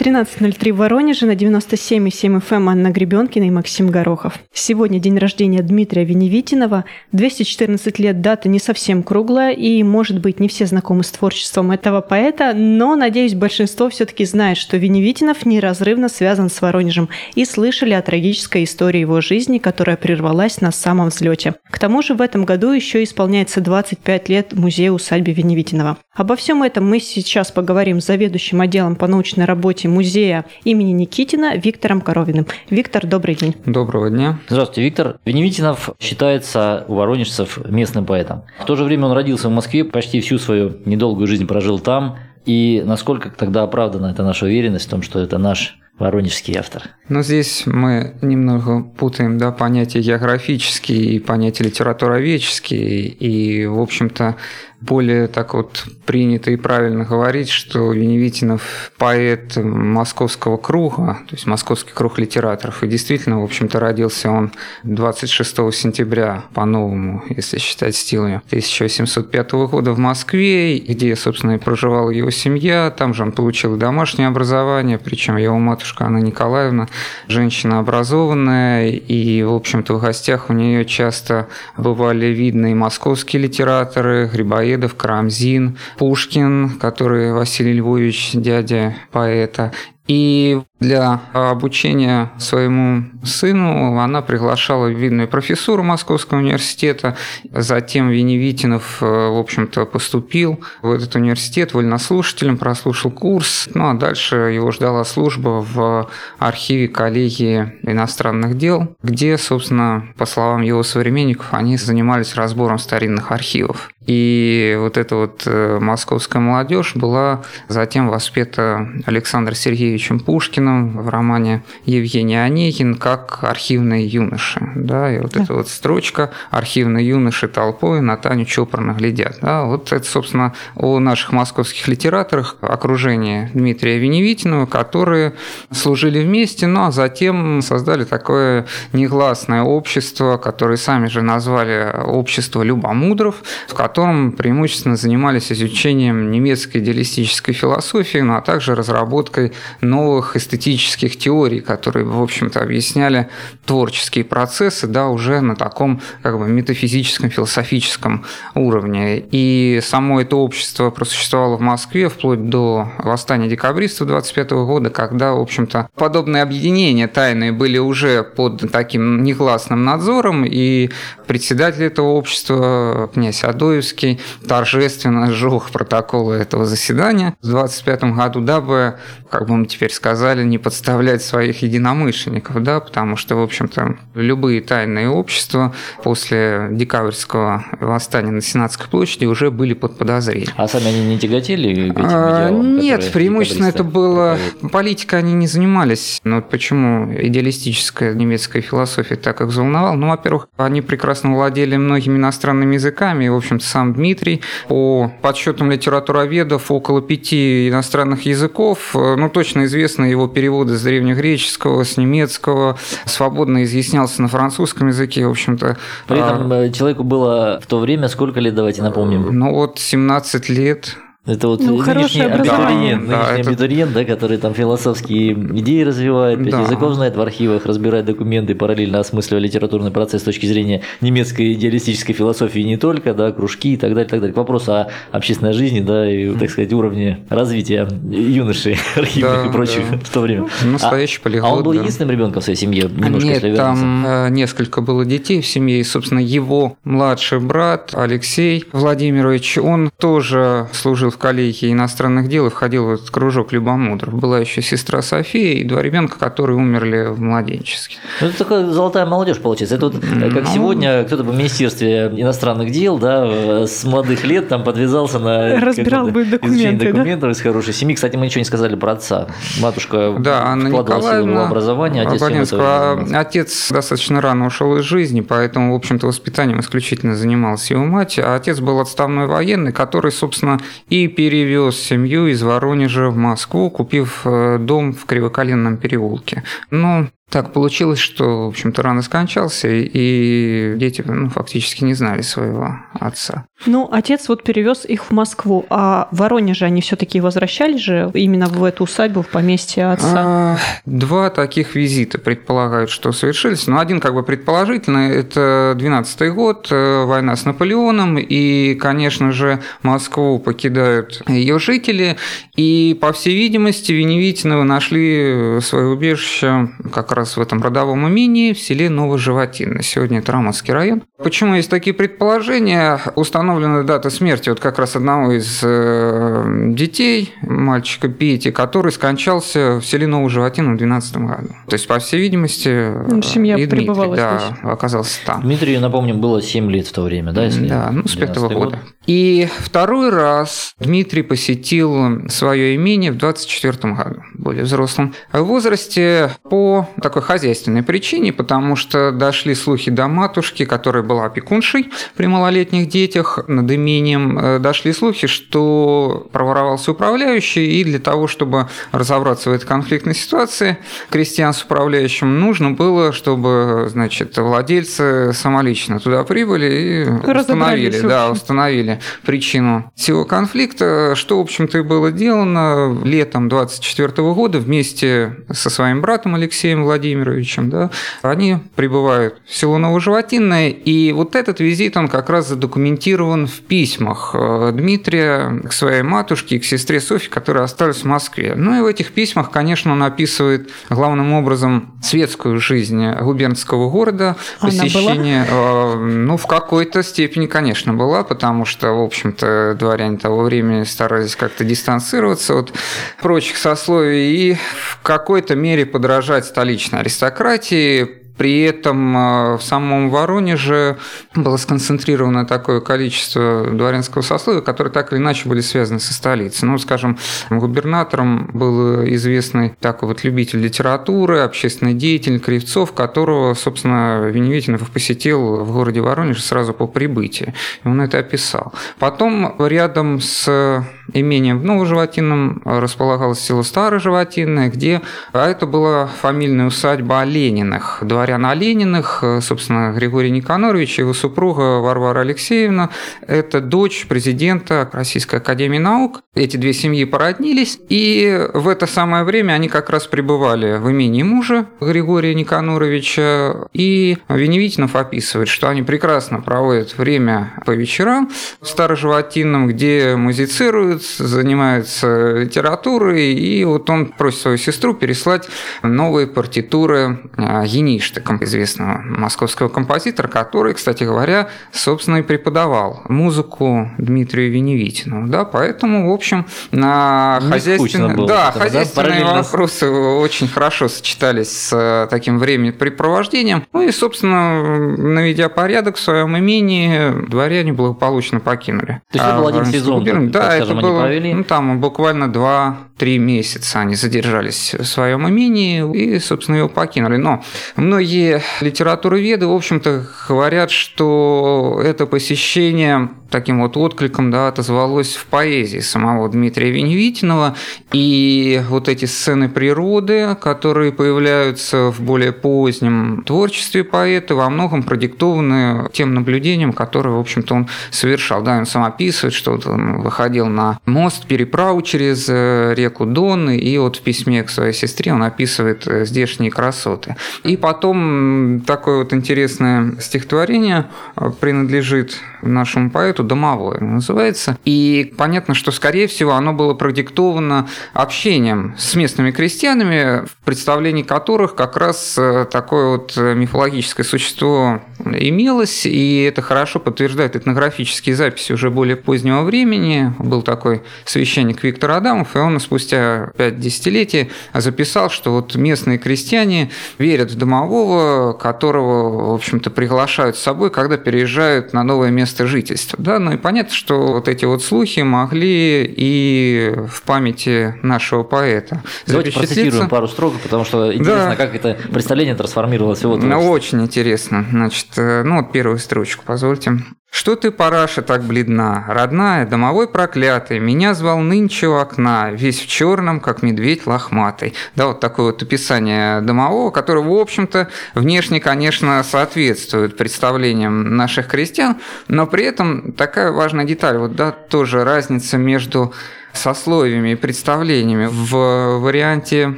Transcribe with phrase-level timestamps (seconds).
[0.00, 4.38] 13.03 в Воронеже на 97,7 FM эм Анна Гребенкина и Максим Горохов.
[4.50, 6.86] Сегодня день рождения Дмитрия Веневитинова.
[7.12, 12.00] 214 лет дата не совсем круглая, и, может быть, не все знакомы с творчеством этого
[12.00, 18.00] поэта, но, надеюсь, большинство все-таки знает, что Веневитинов неразрывно связан с Воронежем и слышали о
[18.00, 21.56] трагической истории его жизни, которая прервалась на самом взлете.
[21.70, 25.98] К тому же в этом году еще исполняется 25 лет музею-усадьбе Веневитинова.
[26.14, 31.56] Обо всем этом мы сейчас поговорим с заведующим отделом по научной работе музея имени Никитина
[31.56, 32.46] Виктором Коровиным.
[32.70, 33.54] Виктор, добрый день.
[33.66, 34.38] Доброго дня.
[34.48, 35.18] Здравствуйте, Виктор.
[35.24, 38.44] Веневитинов считается у воронежцев местным поэтом.
[38.60, 42.16] В то же время он родился в Москве, почти всю свою недолгую жизнь прожил там.
[42.46, 46.84] И насколько тогда оправдана эта наша уверенность в том, что это наш воронежский автор.
[47.08, 53.06] Но здесь мы немного путаем да, понятия географические и понятия литературоведческие.
[53.06, 54.36] И, в общем-то,
[54.80, 61.92] более так вот принято и правильно говорить, что Веневитинов поэт московского круга, то есть московский
[61.92, 62.82] круг литераторов.
[62.82, 64.52] И действительно, в общем-то, родился он
[64.84, 72.30] 26 сентября по-новому, если считать стилами, 1705 года в Москве, где, собственно, и проживала его
[72.30, 72.90] семья.
[72.90, 76.88] Там же он получил домашнее образование, причем его матушка Анна Николаевна,
[77.28, 84.28] женщина образованная, и, в общем-то, в гостях у нее часто бывали видны и московские литераторы,
[84.32, 89.72] Грибоедов, Грибоедов, Карамзин, Пушкин, который Василий Львович, дядя поэта,
[90.06, 97.16] и для обучения своему сыну она приглашала видную профессуру Московского университета.
[97.52, 103.68] Затем Веневитинов, в общем-то, поступил в этот университет вольнослушателем, прослушал курс.
[103.74, 110.62] Ну а дальше его ждала служба в архиве коллегии иностранных дел, где, собственно, по словам
[110.62, 113.90] его современников, они занимались разбором старинных архивов.
[114.06, 119.54] И вот эта вот э, московская молодежь была затем воспета Александром
[120.00, 124.60] Сергеевичем Пушкиным в романе Евгений Онегин как архивные юноши.
[124.74, 125.42] Да, и вот да.
[125.42, 129.38] эта вот строчка «Архивные юноши толпой на Таню чопорно глядят».
[129.42, 135.34] Да, вот это, собственно, о наших московских литераторах окружение Дмитрия Веневитинова, которые
[135.70, 143.42] служили вместе, ну а затем создали такое негласное общество, которое сами же назвали «Общество любомудров»,
[143.68, 143.90] в котором
[144.20, 149.52] котором преимущественно занимались изучением немецкой идеалистической философии, ну а также разработкой
[149.82, 153.28] новых эстетических теорий, которые, в общем-то, объясняли
[153.66, 158.24] творческие процессы, да, уже на таком как бы метафизическом, философическом
[158.54, 159.22] уровне.
[159.30, 165.40] И само это общество просуществовало в Москве вплоть до восстания декабристов 25 года, когда, в
[165.40, 170.90] общем-то, подобные объединения тайные были уже под таким негласным надзором, и
[171.26, 178.98] председатель этого общества, князь Адоев, Грузский торжественно сжег протоколы этого заседания в 25 году, дабы,
[179.28, 185.08] как бы теперь сказали, не подставлять своих единомышленников, да, потому что, в общем-то, любые тайные
[185.08, 190.52] общества после декабрьского восстания на Сенатской площади уже были под подозрением.
[190.56, 194.38] А сами они не тяготели к этим а, идеалам, Нет, преимущественно это было...
[194.72, 196.20] Политикой они не занимались.
[196.24, 199.94] Но вот почему идеалистическая немецкая философия так их взволновала?
[199.94, 204.42] Ну, во-первых, они прекрасно владели многими иностранными языками, и, в общем-то, сам Дмитрий.
[204.68, 208.90] По подсчетам литературоведов около пяти иностранных языков.
[208.94, 212.78] Ну, точно известны его переводы с древнегреческого, с немецкого.
[213.06, 215.76] Свободно изъяснялся на французском языке, в общем-то.
[216.06, 216.70] При этом а...
[216.70, 219.28] человеку было в то время сколько лет, давайте напомним?
[219.38, 220.96] Ну, вот 17 лет.
[221.26, 223.50] Это вот ну, нынешний абитуриент, да, нынешний это...
[223.50, 226.60] абитуриент, да, который там философские идеи развивает, пять да.
[226.62, 232.14] языков знает в архивах, разбирает документы, параллельно осмысливая литературный процесс с точки зрения немецкой идеалистической
[232.14, 234.32] философии не только, да, кружки и так далее, так далее.
[234.32, 239.52] К вопросу о общественной жизни, да, и, так сказать, уровне развития юношей архивных да, и
[239.52, 239.98] прочих да.
[239.98, 240.48] в то время.
[240.64, 241.80] Ну, настоящий а, полиглот, А он был да.
[241.80, 242.84] единственным ребенком в своей семье?
[242.84, 248.64] Немножко, Нет, там э, несколько было детей в семье, и, собственно, его младший брат Алексей
[248.72, 254.14] Владимирович, он тоже служил в коллегии иностранных дел и входил в этот кружок любомудров.
[254.14, 257.96] Была еще сестра София и два ребенка, которые умерли в младенчестве.
[258.20, 259.76] Ну, это такая золотая молодежь получается.
[259.76, 260.50] Это вот э, как ну...
[260.52, 266.24] сегодня кто-то в Министерстве иностранных дел, да, с молодых лет там подвязался на разбирал бы
[266.24, 267.30] документы, документов да?
[267.32, 267.94] из хорошей семьи.
[267.94, 269.28] Кстати, мы ничего не сказали про отца.
[269.60, 273.06] Матушка да, Анна Николаевна, в образование, отец, этого...
[273.12, 278.18] отец достаточно рано ушел из жизни, поэтому, в общем-то, воспитанием исключительно занималась его мать.
[278.18, 284.22] А отец был отставной военный, который, собственно, и перевез семью из Воронежа в Москву, купив
[284.24, 286.42] э, дом в Кривоколенном переулке.
[286.70, 292.76] Но так получилось, что, в общем-то, рано скончался, и дети ну, фактически не знали своего
[292.98, 293.46] отца.
[293.66, 298.46] Ну, отец вот перевез их в Москву, а в Воронеже они все-таки возвращались же именно
[298.46, 300.14] в эту усадьбу, в поместье отца?
[300.16, 303.66] А, два таких визита предполагают, что совершились.
[303.66, 309.32] Но ну, один как бы предположительный, это 12 год, э, война с Наполеоном, и, конечно
[309.32, 312.16] же, Москву покидают ее жители,
[312.56, 318.58] и, по всей видимости, Веневитиновы нашли свое убежище как раз в этом родовом имении в
[318.58, 319.82] селе Новоживотино.
[319.82, 321.02] Сегодня это Рамовский район.
[321.22, 323.00] Почему есть такие предположения?
[323.50, 329.82] Установлена дата смерти вот как раз одного из э, детей, мальчика Пети, который скончался в
[329.82, 331.48] селе Новоживотино в 2012 году.
[331.66, 334.58] То есть, по всей видимости, ну, семья и Дмитрий да, здесь.
[334.62, 335.42] оказался там.
[335.42, 337.46] Дмитрию, напомню, было 7 лет в то время, да?
[337.46, 338.78] Если да, ну, с пятого года.
[339.06, 347.22] И второй раз Дмитрий посетил свое имение в 24 году, более взрослом возрасте, по такой
[347.22, 353.70] хозяйственной причине, потому что дошли слухи до матушки, которая была опекуншей при малолетних детях над
[353.70, 354.38] имением.
[354.38, 360.78] Э, дошли слухи, что проворовался управляющий, и для того, чтобы разобраться в этой конфликтной ситуации,
[361.10, 369.00] крестьян с управляющим нужно было, чтобы, значит, владельцы самолично туда прибыли и установили, да, установили
[369.24, 376.00] причину всего конфликта, что, в общем-то, и было сделано летом 24 года вместе со своим
[376.00, 377.70] братом Алексеем Владимировичем.
[377.70, 377.90] Да,
[378.22, 384.30] они прибывают в село Новоживотинное, и вот этот визит, он как раз задокументирован в письмах
[384.34, 388.54] э, Дмитрия к своей матушке и к сестре Софье, которые остались в Москве.
[388.56, 394.70] Ну и в этих письмах, конечно, он описывает главным образом светскую жизнь губернского города, Она
[394.70, 395.94] посещение, была?
[395.94, 401.36] Э, ну, в какой-то степени, конечно, была, потому что в общем-то, дворяне того времени старались
[401.36, 402.72] как-то дистанцироваться от
[403.20, 410.96] прочих сословий и в какой-то мере подражать столичной аристократии, при этом э, в самом Воронеже
[411.34, 416.66] было сконцентрировано такое количество дворянского сословия, которые так или иначе были связаны со столицей.
[416.66, 417.18] Ну, скажем,
[417.50, 425.70] губернатором был известный такой вот любитель литературы, общественный деятель Кривцов, которого, собственно, Веневитинов посетил в
[425.70, 427.52] городе Воронеж сразу по прибытии.
[427.84, 428.72] И он это описал.
[428.98, 430.82] Потом рядом с
[431.14, 435.00] имением в Новоживотинном располагалось село Староживотинное, где
[435.32, 441.80] а это была фамильная усадьба Олениных, дворян Олениных, э, собственно, Григорий Никанорович и его супруга
[441.80, 442.90] Варвара Алексеевна.
[443.26, 446.20] Это дочь президента Российской Академии Наук.
[446.34, 451.22] Эти две семьи породнились, и в это самое время они как раз пребывали в имении
[451.22, 453.68] мужа Григория Никаноровича.
[453.72, 458.30] И Веневитинов описывает, что они прекрасно проводят время по вечерам
[458.60, 465.48] в Староживотинном, где музицируют, занимаются литературой, и вот он просит свою сестру переслать
[465.82, 467.18] новые партитуры
[467.64, 475.28] Еништы Ростыком, известного московского композитора, который, кстати говоря, собственно, и преподавал музыку Дмитрию Веневитину.
[475.28, 481.50] Да, поэтому, в общем, на хозяйственные, было, да, этого, хозяйственные да, вопросы очень хорошо сочетались
[481.50, 483.64] с э, таким времяпрепровождением.
[483.72, 489.00] Ну и, собственно, наведя порядок в своем имении, дворяне благополучно покинули.
[489.10, 490.30] То есть это был один сезон?
[490.30, 496.56] Да, это было, ну, там буквально два-три месяца они задержались в своем имении и, собственно,
[496.56, 497.16] его покинули.
[497.16, 497.42] Но
[497.76, 505.78] многие литературоведы, в общем-то, говорят, что это посещение таким вот откликом да, отозвалось в поэзии
[505.78, 507.56] самого Дмитрия Веневитинова.
[507.92, 515.88] И вот эти сцены природы, которые появляются в более позднем творчестве поэта, во многом продиктованы
[515.92, 518.42] тем наблюдением, которое, в общем-то, он совершал.
[518.42, 523.50] Да, он сам описывает, что вот он выходил на мост, переправу через э, реку Дон,
[523.50, 527.16] и вот в письме к своей сестре он описывает э, здешние красоты.
[527.44, 534.58] И потом такое вот интересное стихотворение э, принадлежит нашему поэту «Домовое» называется.
[534.64, 541.54] И понятно, что, скорее всего, оно было продиктовано общением с местными крестьянами, в представлении которых
[541.54, 548.70] как раз э, такое вот мифологическое существо имелось, и это хорошо подтверждает этнографические записи уже
[548.70, 550.12] более позднего времени.
[550.18, 556.70] Был такой священник Виктор Адамов, и он спустя пять десятилетий записал, что вот местные крестьяне
[556.98, 563.02] верят в домового, которого, в общем-то, приглашают с собой, когда переезжают на новое место жительства.
[563.10, 563.18] Да?
[563.18, 569.32] Ну и понятно, что вот эти вот слухи могли и в памяти нашего поэта Давайте
[569.32, 571.36] процитируем пару строк, потому что интересно, да.
[571.36, 574.46] как это представление трансформировалось в его Ну, очень интересно.
[574.50, 576.78] Значит, Э, ну вот первую строчку, позвольте.
[577.10, 578.84] Что ты, параша, так бледна?
[578.86, 584.54] Родная, домовой проклятый, меня звал нынче у окна, весь в черном, как медведь лохматый.
[584.76, 591.78] Да, вот такое вот описание домового, которое, в общем-то, внешне, конечно, соответствует представлениям наших крестьян,
[592.06, 595.92] но при этом такая важная деталь, вот, да, тоже разница между
[596.32, 598.08] сословиями и представлениями.
[598.10, 599.54] В варианте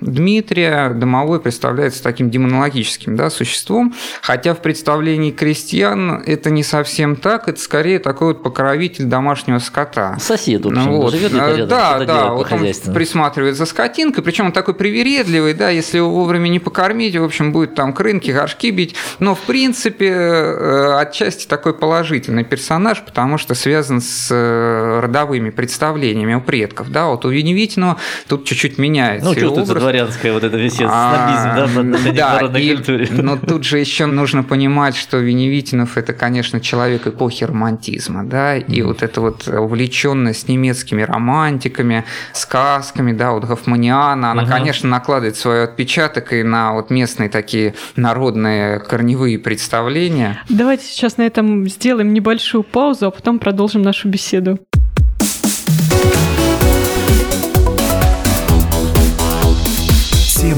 [0.00, 7.48] Дмитрия домовой представляется таким демонологическим да, существом, хотя в представлении крестьян это не совсем так,
[7.48, 10.16] это скорее такой вот покровитель домашнего скота.
[10.20, 11.12] Сосед, в общем, вот.
[11.12, 12.60] живет рядом, Да, да, вот он
[12.94, 17.52] присматривает за скотинкой, причем он такой привередливый, да, если его вовремя не покормить, в общем,
[17.52, 23.54] будет там крынки, горшки бить, но в принципе э, отчасти такой положительный персонаж, потому что
[23.54, 27.96] связан с э, родовыми представлениями предков, да, вот у Веневитиного
[28.28, 29.28] тут чуть-чуть меняется.
[29.28, 29.82] Ну, чувствуется образ.
[29.82, 33.08] дворянское вот это весь а, снобизм, да, да, народной и, культуре.
[33.10, 38.82] Но тут же еще нужно понимать, что Веневитинов это, конечно, человек эпохи романтизма, да, и
[38.82, 46.32] вот эта вот увлеченность немецкими романтиками, сказками, да, вот Гофманиана, она, конечно, накладывает свой отпечаток
[46.32, 50.40] и на вот местные такие народные корневые представления.
[50.48, 54.60] Давайте сейчас на этом сделаем небольшую паузу, а потом продолжим нашу беседу.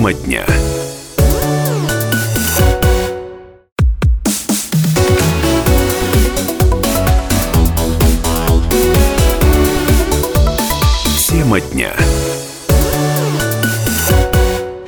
[0.07, 0.47] Тема дня.
[11.29, 12.06] Тема дня.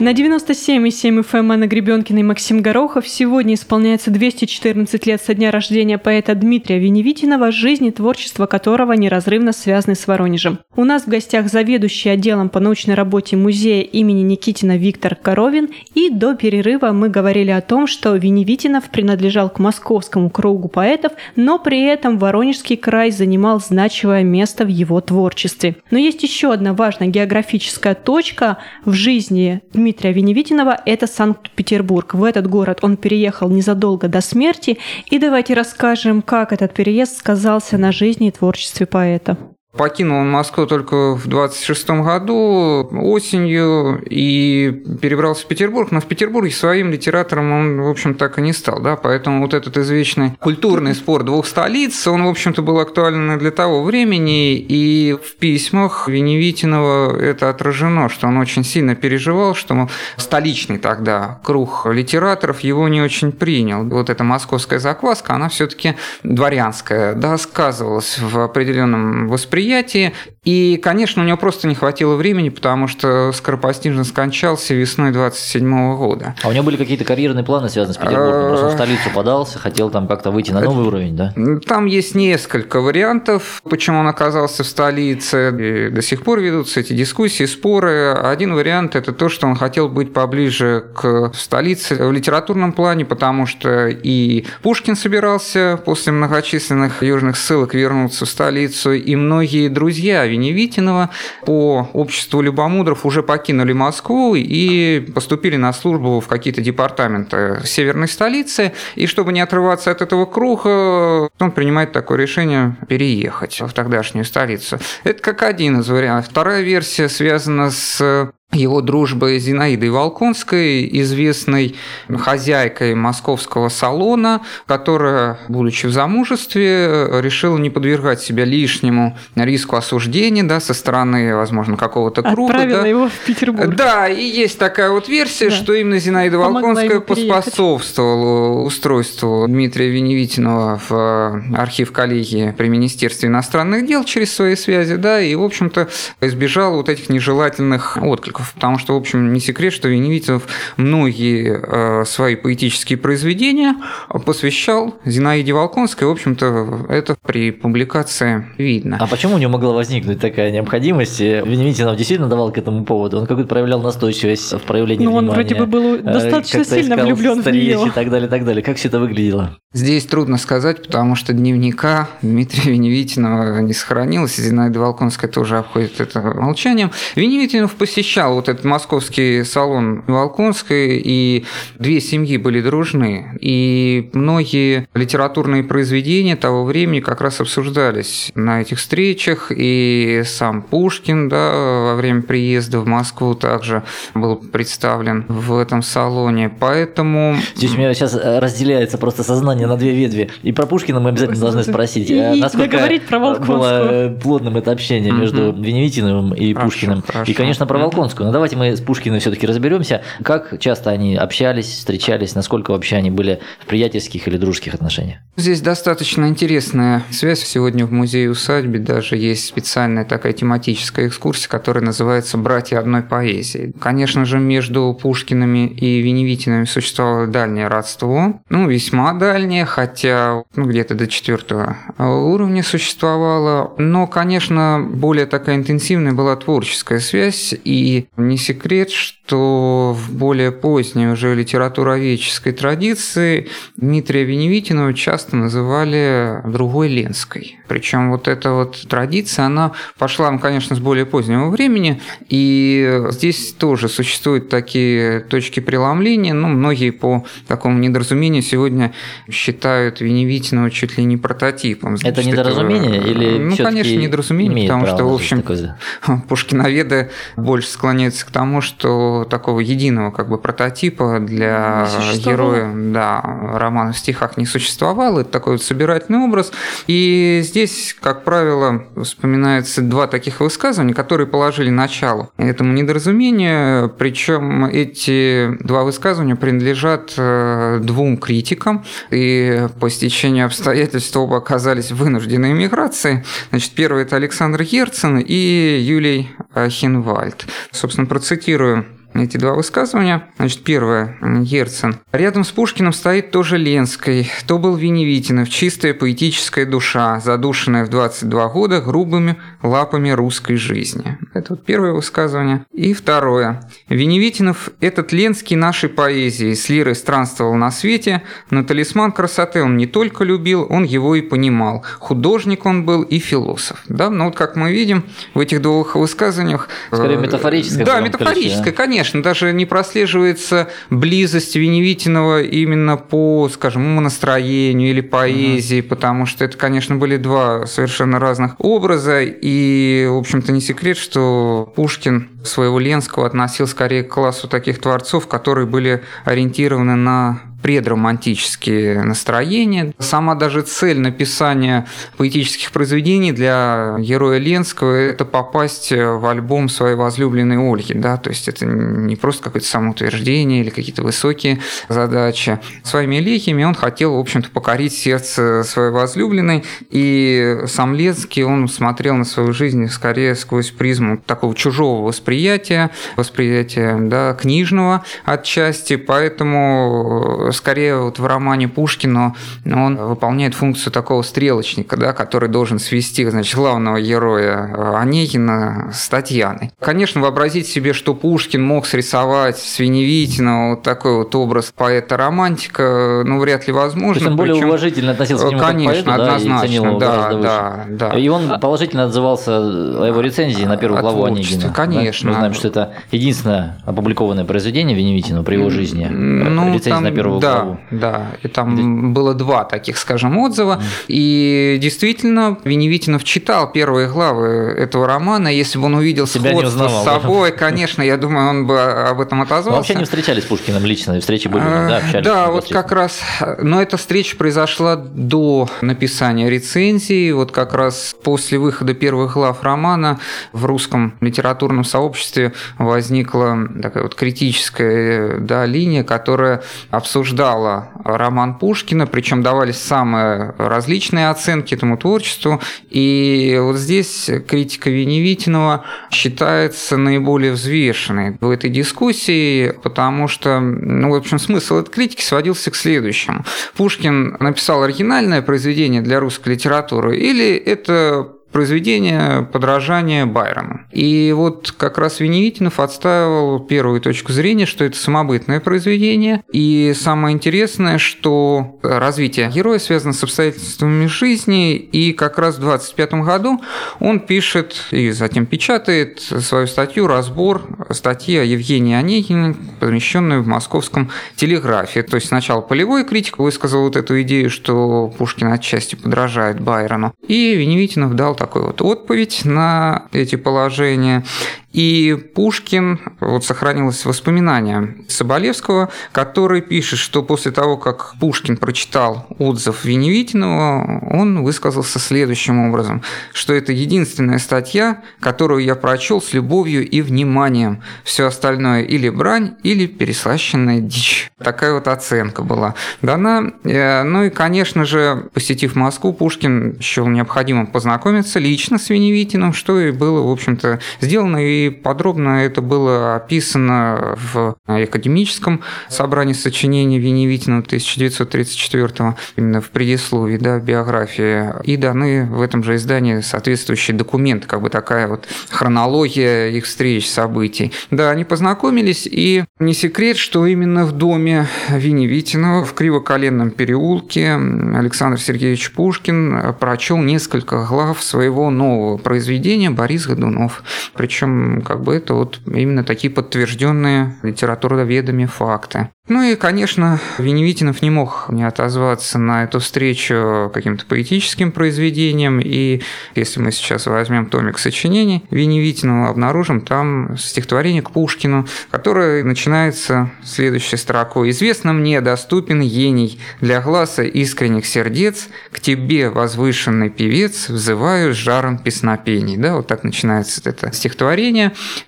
[0.01, 6.37] На 97,7 FM Гребенкина и Максим Горохов сегодня исполняется 214 лет со дня рождения поэта
[6.37, 10.61] Дмитрия Веневитинова, жизнь и творчество которого неразрывно связаны с Воронежем.
[10.77, 16.11] У нас в гостях заведующий отделом по научной работе музея имени Никитина Виктор Коровин, и
[16.11, 21.85] до перерыва мы говорили о том, что Веневитинов принадлежал к московскому кругу поэтов, но при
[21.85, 25.75] этом Воронежский край занимал значимое место в его творчестве.
[25.91, 32.13] Но есть еще одна важная географическая точка в жизни Дмитрия Дмитрия Веневитинова– это Санкт-Петербург.
[32.13, 34.77] В этот город он переехал незадолго до смерти.
[35.07, 39.39] И давайте расскажем, как этот переезд сказался на жизни и творчестве поэта.
[39.77, 46.51] Покинул он Москву только в 26 году осенью и перебрался в Петербург, но в Петербурге
[46.51, 50.95] своим литератором он, в общем, так и не стал, да, поэтому вот этот извечный культурный
[50.95, 57.21] спор двух столиц, он, в общем-то, был актуален для того времени, и в письмах Веневитинова
[57.21, 63.33] это отражено, что он очень сильно переживал, что столичный тогда круг литераторов его не очень
[63.33, 63.85] принял.
[63.85, 70.13] Вот эта московская закваска, она все-таки дворянская, да, сказывалась в определенном восприятии мероприятии.
[70.45, 76.35] И, конечно, у него просто не хватило времени, потому что скоропостижно скончался весной 27 года.
[76.43, 78.49] А у него были какие-то карьерные планы, связанные с Петербургом?
[78.49, 81.35] Просто в столицу подался, хотел там как-то выйти на новый уровень, да?
[81.67, 85.89] Там есть несколько вариантов, почему он оказался в столице.
[85.89, 88.13] И до сих пор ведутся эти дискуссии, споры.
[88.13, 93.47] Один вариант– это то, что он хотел быть поближе к столице в литературном плане, потому
[93.47, 100.27] что и Пушкин собирался после многочисленных южных ссылок вернуться в столицу, и многие многие друзья
[100.29, 101.11] Веневитинова
[101.45, 108.73] по обществу любомудров уже покинули Москву и поступили на службу в какие-то департаменты северной столицы.
[108.95, 114.79] И чтобы не отрываться от этого круга, он принимает такое решение переехать в тогдашнюю столицу.
[115.05, 116.31] Это как один из вариантов.
[116.31, 121.75] Вторая версия связана с его дружбы с Зинаидой Волконской, известной
[122.09, 130.61] хозяйкой московского салона, которая, будучи в замужестве, решила не подвергать себя лишнему риску осуждения да,
[130.61, 132.55] со стороны, возможно, какого-то круга.
[132.55, 132.89] Отправила да.
[132.89, 133.75] его в Петербург.
[133.75, 135.55] Да, и есть такая вот версия, да.
[135.55, 144.05] что именно Зинаида Волконская поспособствовала устройству Дмитрия Веневитинова в архив коллегии при Министерстве иностранных дел
[144.05, 145.89] через свои связи, да, и, в общем-то,
[146.23, 151.61] избежала вот этих нежелательных откликов художников, потому что, в общем, не секрет, что Веневитинов многие
[151.63, 153.77] э, свои поэтические произведения
[154.25, 156.07] посвящал Зинаиде Волконской.
[156.07, 158.99] В общем-то, это при публикации видно.
[159.01, 161.21] А почему у него могла возникнуть такая необходимость?
[161.21, 163.19] Веневитинов действительно давал к этому поводу?
[163.19, 165.29] Он какой-то проявлял настойчивость в проявлении ну, внимания?
[165.29, 167.87] он вроде бы был э, достаточно сильно влюблен в нее.
[167.87, 168.63] и так далее, и так далее.
[168.63, 169.57] Как все это выглядело?
[169.73, 174.37] Здесь трудно сказать, потому что дневника Дмитрия Веневитинова не сохранилось.
[174.37, 176.91] Зинаида Волконская тоже обходит это молчанием.
[177.17, 181.45] Веневитинов посещал упоминал вот этот московский салон Волконской, и
[181.79, 183.39] две семьи были дружны.
[183.41, 191.29] И многие литературные произведения того времени как раз обсуждались на этих встречах, и сам Пушкин
[191.29, 193.83] да, во время приезда в Москву также
[194.15, 196.51] был представлен в этом салоне.
[196.61, 197.37] Поэтому...
[197.55, 200.31] Здесь у меня сейчас разделяется просто сознание на две ветви.
[200.43, 205.13] И про Пушкина мы обязательно должны спросить, и, насколько говорить про было плотным это общение
[205.13, 207.03] между Веневитиновым и хорошо, Пушкиным.
[207.07, 207.31] Хорошо.
[207.31, 208.18] И, конечно, про Волконскую.
[208.25, 210.03] Но давайте мы с Пушкиным все-таки разберемся.
[210.23, 215.19] Как часто они общались, встречались, насколько вообще они были в приятельских или дружеских отношениях?
[215.37, 217.41] Здесь достаточно интересная связь.
[217.41, 223.73] Сегодня в музее-усадьбе даже есть специальная такая тематическая экскурсия, которая называется «Братья одной поэзии».
[223.81, 230.95] Конечно же, между Пушкиными и Веневитиными существовало дальнее родство, ну, весьма дальнее, хотя ну, где-то
[230.95, 233.75] до четвертого уровня существовало.
[233.79, 241.07] Но, конечно, более такая интенсивная была творческая связь, и не секрет, что в более поздней
[241.07, 247.59] уже литературоведческой традиции Дмитрия Веневитинова часто называли другой Ленской.
[247.69, 253.89] Причем вот эта вот традиция, она пошла, конечно, с более позднего времени, и здесь тоже
[253.89, 258.93] существуют такие точки преломления, ну, многие по такому недоразумению сегодня
[259.31, 261.97] считают Веневитинова чуть ли не прототипом.
[261.97, 263.11] Значит, это недоразумение этого...
[263.11, 265.79] или Ну, конечно, недоразумение, потому что, в общем, такое...
[266.29, 273.21] пушкиноведы больше склоняются к тому, что такого единого как бы прототипа для героя да,
[273.55, 275.21] романа в стихах не существовало.
[275.21, 276.53] Это такой вот собирательный образ.
[276.87, 283.89] И здесь, как правило, вспоминается два таких высказывания, которые положили начало этому недоразумению.
[283.89, 292.53] Причем эти два высказывания принадлежат э, двум критикам, и по стечению обстоятельств оба оказались вынуждены
[292.53, 293.25] эмиграции.
[293.51, 296.31] Значит, первый это Александр Герцен и Юлий
[296.69, 297.47] Хинвальд.
[297.79, 298.87] Собственно, процитирую
[299.25, 300.29] эти два высказывания.
[300.37, 301.17] Значит, первое.
[301.43, 301.99] Герцен.
[302.13, 304.31] Рядом с Пушкиным стоит тоже Ленской.
[304.47, 311.19] То был Веневитинов, чистая поэтическая душа, задушенная в 22 года грубыми лапами русской жизни.
[311.35, 312.65] Это вот первое высказывание.
[312.73, 313.63] И второе.
[313.89, 316.55] Веневитинов– этот Ленский нашей поэзии.
[316.55, 321.23] С лирой странствовал на свете, но талисман красоты он не только любил, он его и
[321.23, 321.85] понимал.
[321.99, 323.83] Художник он был и философ.
[323.89, 324.11] Да?
[324.11, 326.69] Но вот как мы видим в этих двух высказываниях...
[326.93, 327.85] Скорее э, метафорическое.
[327.85, 335.81] Да, метафорическое, конечно конечно, даже не прослеживается близость Веневитинова именно по, скажем, настроению или поэзии,
[335.81, 335.89] угу.
[335.89, 341.73] потому что это, конечно, были два совершенно разных образа, и, в общем-то, не секрет, что
[341.75, 349.93] Пушкин своего Ленского относил скорее к классу таких творцов, которые были ориентированы на предромантические настроения.
[349.99, 357.59] Сама даже цель написания поэтических произведений для героя Ленского– это попасть в альбом своей возлюбленной
[357.59, 357.93] Ольги.
[357.93, 358.17] Да?
[358.17, 362.59] То есть это не просто какое-то самоутверждение или какие-то высокие задачи.
[362.85, 369.17] Своими лихими он хотел, в общем-то, покорить сердце своей возлюбленной, и сам Ленский, он смотрел
[369.17, 377.99] на свою жизнь скорее сквозь призму такого чужого восприятия, восприятия да, книжного отчасти, поэтому скорее
[377.99, 379.35] вот в романе Пушкина
[379.67, 386.09] он выполняет функцию такого стрелочника, да, который должен свести значит, главного героя э, Онегина с
[386.09, 386.71] Татьяной.
[386.81, 393.39] Конечно, вообразить себе, что Пушкин мог срисовать с Веневитина вот такой вот образ поэта-романтика, ну,
[393.39, 394.15] вряд ли возможно.
[394.15, 397.39] То есть он более Причем, уважительно относился к нему Конечно, как поэту, однозначно, да, да,
[397.39, 398.19] да, да.
[398.19, 401.73] И он положительно отзывался о его рецензии на первую главу Онегина.
[401.73, 402.31] Конечно.
[402.31, 406.07] Мы знаем, что это единственное опубликованное произведение Веневитина при его жизни.
[406.07, 407.81] Ну, Рецензия там, на первую да, главу.
[407.91, 410.75] Да, и там было два таких, скажем, отзыва.
[410.81, 411.05] Mm.
[411.09, 415.49] И действительно, Веневитинов читал первые главы этого романа.
[415.49, 417.57] Если бы он увидел Себя сходство узнавал, с собой, да?
[417.57, 419.71] конечно, я думаю, он бы об этом отозвался.
[419.71, 422.25] Но вообще не встречались с Пушкиным лично, встречи были, да, общались?
[422.25, 423.21] Да, вот как раз.
[423.59, 427.31] Но эта встреча произошла до написания рецензии.
[427.33, 430.19] Вот как раз после выхода первых глав романа
[430.53, 439.07] в русском литературном сообществе возникла такая вот критическая да, линия, которая обсуждала обсуждала роман Пушкина,
[439.07, 442.61] причем давались самые различные оценки этому творчеству.
[442.89, 451.15] И вот здесь критика Веневитинова считается наиболее взвешенной в этой дискуссии, потому что, ну, в
[451.15, 453.45] общем, смысл этой критики сводился к следующему.
[453.77, 460.81] Пушкин написал оригинальное произведение для русской литературы или это произведение подражания Байрону.
[460.91, 466.43] И вот как раз Веневитинов отстаивал первую точку зрения, что это самобытное произведение.
[466.53, 473.13] И самое интересное, что развитие героя связано с обстоятельствами жизни, и как раз в 25
[473.23, 473.61] году
[474.01, 481.13] он пишет и затем печатает свою статью «Разбор статьи о Евгении Онегине, помещенную в московском
[481.37, 482.03] телеграфе».
[482.03, 487.15] То есть сначала полевой критик высказал вот эту идею, что Пушкин отчасти подражает Байрону.
[487.29, 491.25] И Веневитинов дал такой вот отповедь на эти положения.
[491.73, 499.85] И Пушкин, вот сохранилось воспоминание Соболевского, который пишет, что после того, как Пушкин прочитал отзыв
[499.85, 503.03] Веневитинова, он высказался следующим образом,
[503.35, 507.83] что это единственная статья, которую я прочел с любовью и вниманием.
[508.03, 511.31] Все остальное или брань, или переслащенная дичь.
[511.39, 513.53] Такая вот оценка была дана.
[513.65, 519.79] Э, ну и, конечно же, посетив Москву, Пушкин счел необходимым познакомиться лично с Веневитиным, что
[519.79, 527.59] и было, в общем-то, сделано и подробно это было описано в академическом собрании сочинений Веневитина
[527.59, 534.61] 1934 именно в предисловии, да, биографии, и даны в этом же издании соответствующие документы, как
[534.63, 537.73] бы такая вот хронология их встреч, событий.
[537.91, 545.21] Да, они познакомились, и не секрет, что именно в доме Веневитина в Кривоколенном переулке Александр
[545.21, 550.63] Сергеевич Пушкин прочел несколько глав своего нового произведения «Борис Годунов».
[550.95, 555.89] Причем как бы это вот именно такие подтвержденные литературоведами факты.
[556.09, 562.41] Ну и, конечно, Веневитинов не мог не отозваться на эту встречу каким-то поэтическим произведением.
[562.41, 562.81] И
[563.15, 570.79] если мы сейчас возьмем томик сочинений Веневитинова, обнаружим там стихотворение к Пушкину, которое начинается следующей
[570.79, 571.29] строкой.
[571.31, 578.57] «Известно мне, доступен гений для глаза искренних сердец, к тебе, возвышенный певец, взываю с жаром
[578.57, 579.37] песнопений».
[579.37, 581.38] Да, вот так начинается это стихотворение.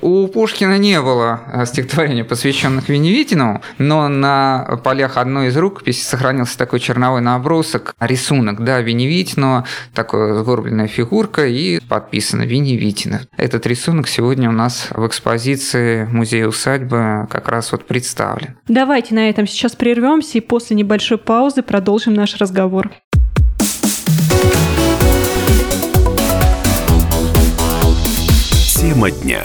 [0.01, 6.81] У Пушкина не было стихотворения, посвященных Веневитинову, но на полях одной из рукописей сохранился такой
[6.81, 13.23] черновой набросок, рисунок, да, Веневитиного, такая сгорбленная фигурка и подписано Веневитина.
[13.37, 18.57] Этот рисунок сегодня у нас в экспозиции музея усадьбы как раз вот представлен.
[18.69, 22.91] Давайте на этом сейчас прервемся и после небольшой паузы продолжим наш разговор.
[28.91, 29.45] Тема дня.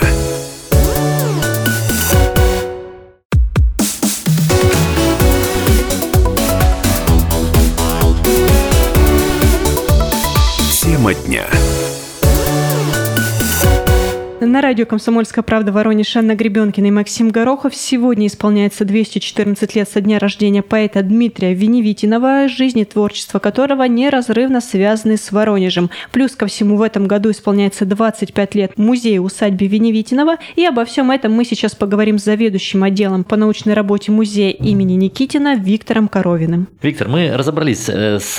[10.82, 11.65] Тема дня.
[14.46, 17.74] На радио «Комсомольская правда» Воронеж Анна Гребенкина и Максим Горохов.
[17.74, 24.60] Сегодня исполняется 214 лет со дня рождения поэта Дмитрия Веневитинова, жизнь и творчество которого неразрывно
[24.60, 25.90] связаны с Воронежем.
[26.12, 30.36] Плюс ко всему в этом году исполняется 25 лет музею усадьбе Веневитинова.
[30.54, 34.92] И обо всем этом мы сейчас поговорим с заведующим отделом по научной работе музея имени
[34.92, 36.68] Никитина Виктором Коровиным.
[36.82, 38.38] Виктор, мы разобрались э, с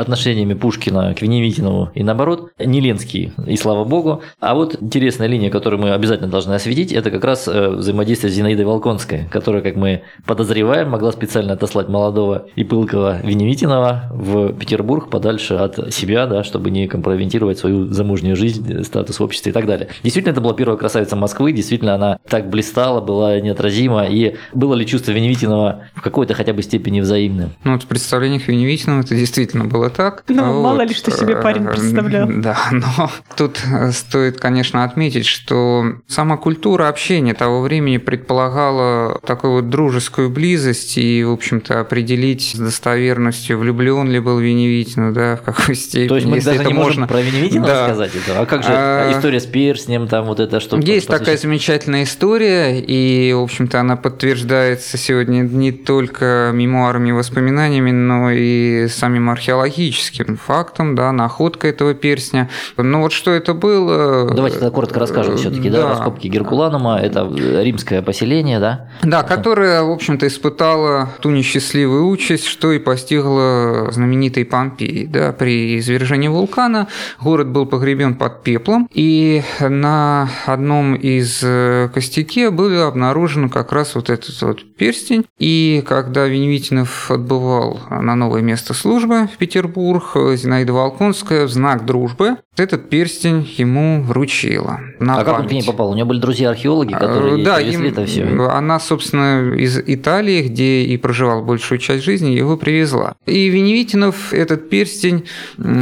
[0.00, 4.22] отношениями Пушкина к Веневитинову и наоборот, не Ленский, и слава богу.
[4.40, 8.34] А вот интересная линия, которую мы обязательно должны осветить, это как раз э, взаимодействие с
[8.34, 15.10] Зинаидой Волконской, которая, как мы подозреваем, могла специально отослать молодого и пылкого Веневитинова в Петербург
[15.10, 19.66] подальше от себя, да, чтобы не компрометировать свою замужнюю жизнь, статус в обществе и так
[19.66, 19.88] далее.
[20.02, 24.86] Действительно, это была первая красавица Москвы, действительно, она так блистала, была неотразима, и было ли
[24.86, 27.50] чувство Веневитинова в какой-то хотя бы степени взаимным?
[27.64, 30.24] Ну, вот в представлениях Веневитинова это действительно было так.
[30.28, 30.62] Ну, вот.
[30.62, 32.28] мало ли, что себе парень э, представлял.
[32.42, 33.60] Да, но тут
[33.92, 40.98] стоит, конечно, отметить, отметить, что сама культура общения того времени предполагала такую вот дружескую близость
[40.98, 46.08] и, в общем-то, определить с достоверностью, влюблен ли был Веневитин, да, в какой степени.
[46.08, 47.86] То есть мы даже не можем про Веневитина да.
[47.86, 48.40] сказать это?
[48.40, 49.10] А как же а...
[49.12, 50.76] история с перстнем, там вот это что?
[50.78, 57.90] Есть такая замечательная история, и, в общем-то, она подтверждается сегодня не только мемуарами и воспоминаниями,
[57.90, 62.50] но и самим археологическим фактом, да, находка этого перстня.
[62.76, 64.30] Ну вот что это было?
[64.30, 65.82] Давайте тогда коротко расскажем все-таки, да.
[65.82, 68.88] да, раскопки Геркуланума, это римское поселение, да?
[69.02, 75.78] Да, которое, в общем-то, испытало ту несчастливую участь, что и постигло знаменитой Помпеи, да, при
[75.78, 76.88] извержении вулкана
[77.20, 83.94] город был погребен под пеплом, и на одном из э, костяке были обнаружены как раз
[83.94, 90.72] вот этот вот перстень, и когда Веневитинов отбывал на новое место службы в Петербург, Зинаида
[90.72, 94.80] Волконская в знак дружбы этот перстень ему вручила.
[95.02, 95.26] На А память.
[95.26, 95.90] как он к ней попал?
[95.90, 98.24] У него были друзья-археологи, которые да, привезли им, это все?
[98.24, 103.14] Она, собственно, из Италии, где и проживал большую часть жизни, его привезла.
[103.26, 105.24] И Веневитинов этот перстень,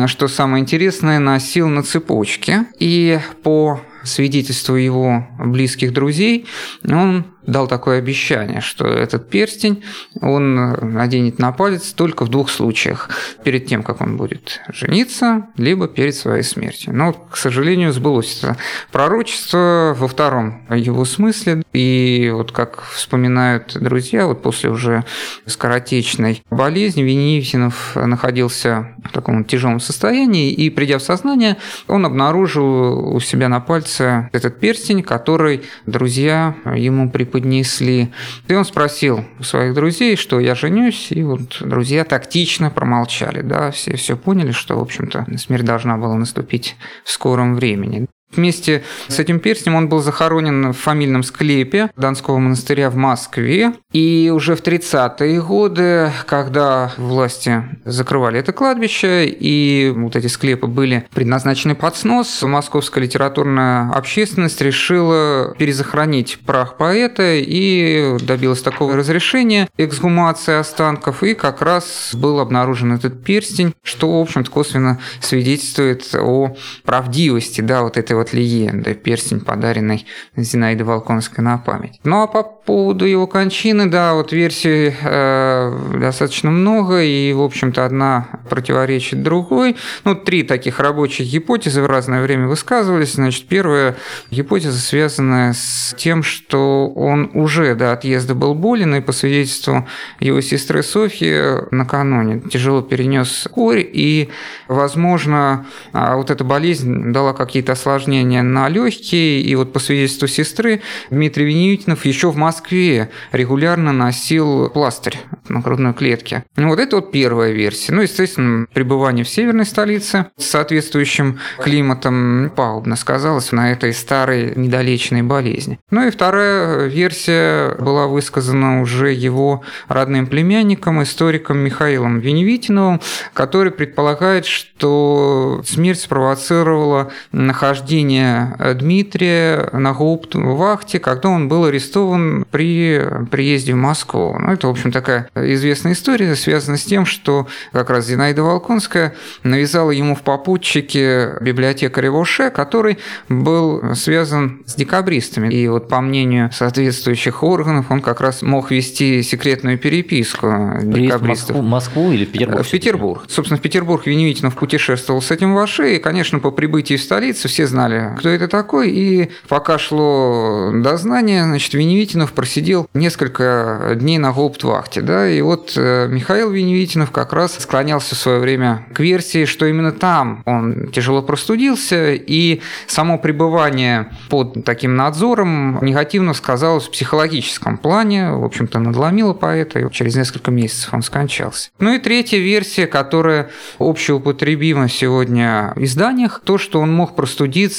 [0.06, 2.64] что самое интересное, носил на цепочке.
[2.78, 6.46] И по свидетельству его близких друзей,
[6.88, 9.82] он дал такое обещание, что этот перстень
[10.20, 13.10] он наденет на палец только в двух случаях.
[13.44, 16.94] Перед тем, как он будет жениться, либо перед своей смертью.
[16.94, 18.56] Но, к сожалению, сбылось это
[18.92, 21.62] пророчество во втором его смысле.
[21.72, 25.04] И вот как вспоминают друзья, вот после уже
[25.46, 31.56] скоротечной болезни Веневитинов находился в таком тяжелом состоянии, и придя в сознание,
[31.88, 38.12] он обнаружил у себя на пальце этот перстень, который друзья ему преподнесли поднесли.
[38.48, 43.70] И он спросил у своих друзей, что я женюсь, и вот друзья тактично промолчали, да,
[43.70, 48.06] все все поняли, что, в общем-то, смерть должна была наступить в скором времени.
[48.32, 53.72] Вместе с этим перстнем он был захоронен в фамильном склепе Донского монастыря в Москве.
[53.92, 61.06] И уже в 30-е годы, когда власти закрывали это кладбище, и вот эти склепы были
[61.12, 70.54] предназначены под снос, московская литературная общественность решила перезахоронить прах поэта и добилась такого разрешения эксгумации
[70.54, 71.24] останков.
[71.24, 77.82] И как раз был обнаружен этот перстень, что, в общем-то, косвенно свидетельствует о правдивости да,
[77.82, 80.06] вот этой вот легенды, перстень, подаренный
[80.36, 81.98] Зинаидой Волконской на память.
[82.04, 87.84] Ну а по поводу его кончины, да, вот версий э, достаточно много, и, в общем-то,
[87.84, 89.76] одна противоречит другой.
[90.04, 93.14] Ну, три таких рабочих гипотезы в разное время высказывались.
[93.14, 93.96] Значит, первая
[94.30, 99.88] гипотеза связана с тем, что он уже до отъезда был болен, и по свидетельству
[100.20, 104.28] его сестры Софьи накануне тяжело перенес корь, и,
[104.68, 111.46] возможно, вот эта болезнь дала какие-то осложнения на легкие, и вот по свидетельству сестры Дмитрий
[111.46, 115.18] Веневитинов еще в Москве регулярно носил пластырь
[115.48, 116.44] на грудной клетке.
[116.56, 117.92] Ну, вот это вот первая версия.
[117.92, 125.22] Ну, естественно, пребывание в северной столице с соответствующим климатом пагубно сказалось на этой старой недолеченной
[125.22, 125.78] болезни.
[125.90, 133.00] Ну и вторая версия была высказана уже его родным племянником, историком Михаилом Веневитиновым,
[133.32, 143.74] который предполагает, что смерть спровоцировала нахождение Дмитрия на гауптвахте, когда он был арестован при приезде
[143.74, 144.36] в Москву.
[144.38, 149.14] Ну, это, в общем, такая известная история, связана с тем, что как раз Зинаида Волконская
[149.42, 155.52] навязала ему в попутчике библиотекаря Воше, который был связан с декабристами.
[155.52, 160.46] И вот по мнению соответствующих органов, он как раз мог вести секретную переписку
[160.82, 161.56] декабристов.
[161.56, 162.66] В Москву, Москву или в Петербург?
[162.66, 163.24] В Петербург.
[163.28, 167.66] Собственно, в Петербург Веневитинов путешествовал с этим Воше, и, конечно, по прибытии в столицу все
[167.66, 175.00] знали, кто это такой, и пока шло дознание, значит, Веневитинов просидел несколько дней на гауптвахте,
[175.00, 179.66] да, и вот э, Михаил Веневитинов как раз склонялся в свое время к версии, что
[179.66, 187.78] именно там он тяжело простудился, и само пребывание под таким надзором негативно сказалось в психологическом
[187.78, 191.70] плане, в общем-то, надломило поэта, и через несколько месяцев он скончался.
[191.78, 197.69] Ну и третья версия, которая общеупотребима сегодня в изданиях, то, что он мог простудиться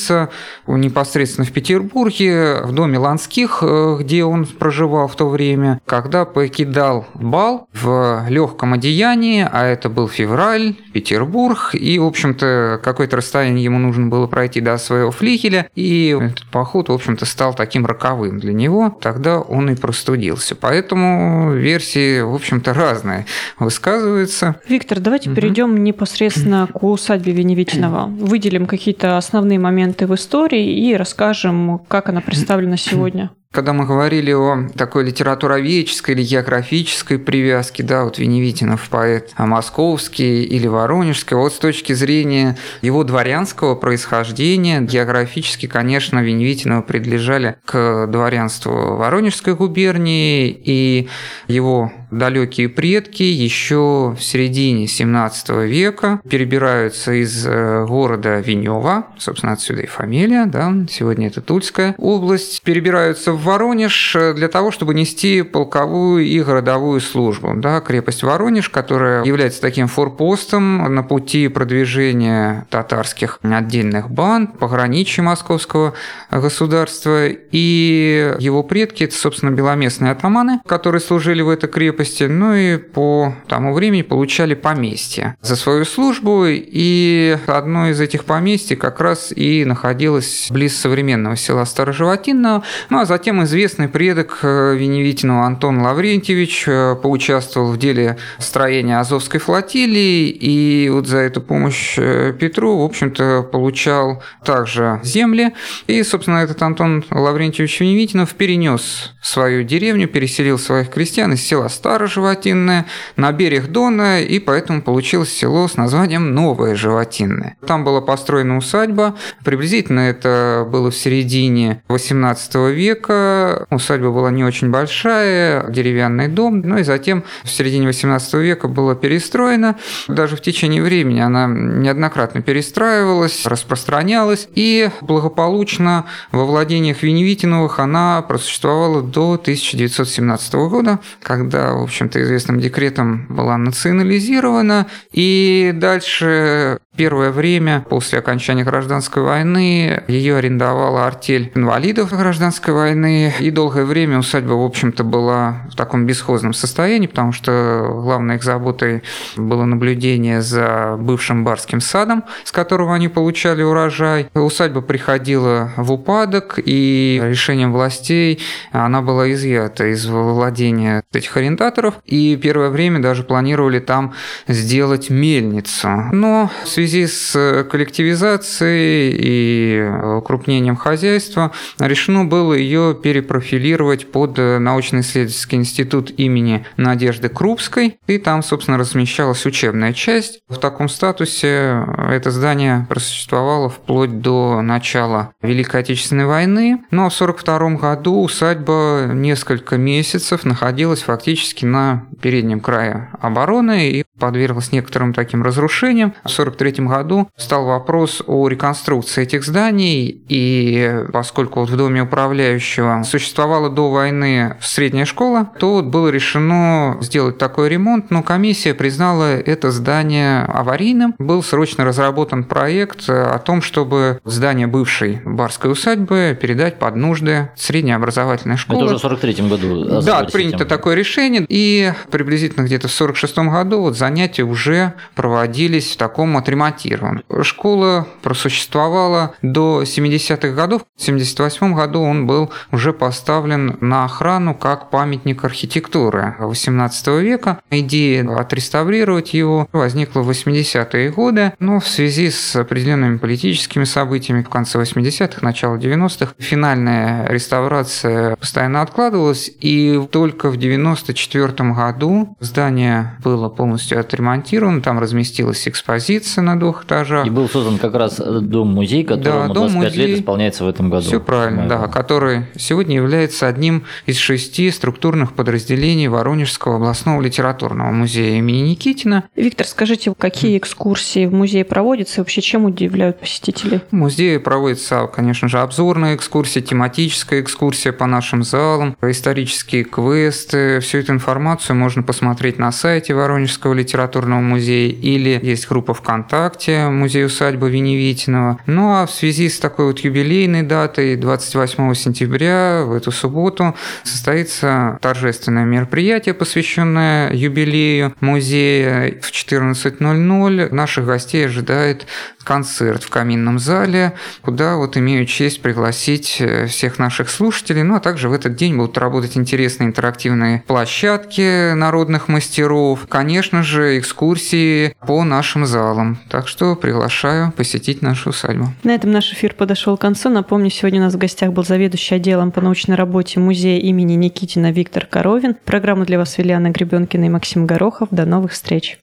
[0.67, 7.08] непосредственно в Петербурге, в доме Ланских, э, где он проживал в то время, когда покидал
[7.13, 13.80] бал в легком одеянии, а это был февраль, Петербург, и, в общем-то, какое-то расстояние ему
[13.80, 18.54] нужно было пройти до своего флигеля, и этот поход, в общем-то, стал таким роковым для
[18.54, 20.56] него, тогда он и простудился.
[20.56, 23.25] Поэтому версии, в общем-то, разные
[23.60, 24.56] высказываются.
[24.67, 25.36] Виктор, давайте угу.
[25.36, 28.06] перейдем непосредственно к усадьбе Веневичного.
[28.10, 33.32] Выделим какие-то основные моменты в истории и расскажем, как она представлена сегодня.
[33.52, 40.44] Когда мы говорили о такой литературоведческой или географической привязке, да, вот Веневитинов поэт а московский
[40.44, 48.96] или воронежский, вот с точки зрения его дворянского происхождения, географически, конечно, Веневитинову принадлежали к дворянству
[48.96, 51.10] Воронежской губернии, и
[51.50, 59.88] его далекие предки еще в середине 17 века перебираются из города Венева, собственно, отсюда и
[59.88, 66.39] фамилия, да, сегодня это Тульская область, перебираются в Воронеж для того, чтобы нести полковую и
[66.41, 67.54] городовую службу.
[67.56, 75.93] Да, крепость Воронеж, которая является таким форпостом на пути продвижения татарских отдельных банд, пограничья московского
[76.32, 77.27] государства.
[77.27, 83.36] И его предки– это, собственно, беломестные атаманы, которые служили в этой крепости но и по
[83.47, 89.65] тому времени получали поместье за свою службу, и одно из этих поместий как раз и
[89.65, 96.96] находилось близ современного села Староживотинного, ну а затем известный предок э, Веневитиного Антон Лаврентьевич э,
[96.96, 103.44] поучаствовал в деле строения Азовской флотилии, и вот за эту помощь э, Петру, в общем-то,
[103.52, 105.54] получал также земли,
[105.88, 112.86] и, собственно, этот Антон Лаврентьевич Веневитинов перенес свою деревню, переселил своих крестьян из села Староживотинное
[113.15, 117.56] на берег Дона, и поэтому получилось село с названием Новое Животинное.
[117.65, 119.15] Там была построена усадьба,
[119.46, 123.21] приблизительно это было в середине 18 века,
[123.70, 128.96] усадьба была не очень большая, деревянный дом, ну и затем в середине 18 века была
[128.96, 138.22] перестроена, даже в течение времени она неоднократно перестраивалась, распространялась, и благополучно во владениях Веневитиновых она
[138.22, 147.86] просуществовала до 1917 года, когда, в общем-то, известным декретом была национализирована, и дальше Первое время
[147.89, 154.65] после окончания гражданской войны ее арендовала артель инвалидов гражданской войны, и долгое время усадьба, в
[154.65, 159.04] общем-то, была в таком бесхозном состоянии, потому что главной их заботой
[159.38, 164.30] было наблюдение за бывшим барским садом, с которого они получали урожай.
[164.34, 168.41] Усадьба приходила в упадок, и решением властей
[168.73, 174.13] она была изъята из владения этих арендаторов, и первое время даже планировали там
[174.49, 175.88] сделать мельницу.
[176.12, 184.58] Но в связи с э, коллективизацией и укрупнением хозяйства решено было ее перепрофилировать под э,
[184.58, 190.39] научно-исследовательский институт имени Надежды Крупской, и там, собственно, размещалась учебная часть.
[190.50, 197.78] В таком статусе это здание просуществовало вплоть до начала Великой Отечественной войны, но в 1942
[197.78, 203.91] году усадьба несколько месяцев находилась фактически на переднем крае обороны.
[203.91, 206.12] И подверглась некоторым таким разрушениям.
[206.24, 213.04] В 1943 году стал вопрос о реконструкции этих зданий, и поскольку вот в доме управляющего
[213.04, 219.38] существовала до войны средняя школа, то вот было решено сделать такой ремонт, но комиссия признала
[219.38, 221.16] это здание аварийным.
[221.18, 227.94] Был срочно разработан проект о том, чтобы здание бывшей барской усадьбы передать под нужды средней
[227.94, 228.80] образовательной школы.
[228.80, 230.02] Это уже в 43 году.
[230.02, 235.97] Да, принято такое решение, и приблизительно где-то в 46 году вот занятия уже проводились в
[235.97, 237.24] таком отремонтированном.
[237.43, 240.82] Школа просуществовала до 70-х годов.
[240.97, 247.62] В 78 году он был уже поставлен на охрану как памятник архитектуры 18 века.
[247.69, 254.50] Идея отреставрировать его возникла в 80-е годы, но в связи с определенными политическими событиями в
[254.50, 263.47] конце 80-х, начало 90-х, финальная реставрация постоянно откладывалась, и только в 94 году здание было
[263.50, 267.25] полностью отремонтировано, там разместилась экспозиция на двух этажах.
[267.25, 271.06] И был создан как раз дом-музей, который да, 25 лет исполняется в этом году.
[271.06, 278.38] Все правильно, да, который сегодня является одним из шести структурных подразделений Воронежского областного литературного музея
[278.38, 279.23] имени Никитина.
[279.36, 283.82] Виктор, скажите, какие экскурсии в музее проводятся и вообще чем удивляют посетителей?
[283.91, 290.80] В музее проводится, конечно же, обзорная экскурсия, тематическая экскурсия по нашим залам, исторические квесты.
[290.80, 297.26] Всю эту информацию можно посмотреть на сайте Воронежского литературного музея или есть группа ВКонтакте, музей
[297.26, 298.60] усадьбы Веневитинова.
[298.65, 304.98] Ну а в связи с такой вот юбилейной датой 28 сентября в эту субботу состоится
[305.02, 310.74] торжественное мероприятие, посвященное юбилею музея в 14.00.
[310.74, 312.06] Наших гостей ожидает
[312.44, 317.84] концерт в каминном зале, куда вот имею честь пригласить э, всех наших слушателей.
[317.84, 323.08] Ну а также в этот день будут работать интересные интерактивные площадки народных мастеров.
[323.08, 326.18] Конечно же, экскурсии по нашим залам.
[326.30, 328.74] Так что приглашаю посетить нашу усадьбу.
[328.84, 330.30] На этом наш эфир подошел к концу.
[330.30, 334.72] Напомню, сегодня у нас в гостях был заведующий отделом по научной работе музея имени Никитина
[334.72, 335.56] Виктор Коровин.
[335.66, 338.10] Программу для вас вели Анна Гребенкина и Максим Горохов.
[338.12, 338.98] До новых встреч.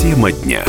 [0.00, 0.64] Тема дня.